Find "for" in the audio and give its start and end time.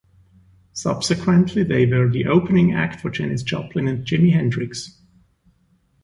2.99-3.11